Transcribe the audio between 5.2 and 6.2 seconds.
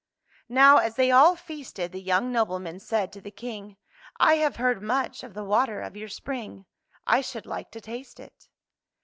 of the water of your